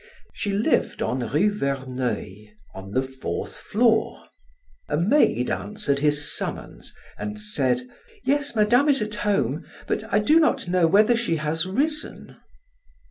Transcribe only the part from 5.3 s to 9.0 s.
answered his summons, and said: "Yes, Madame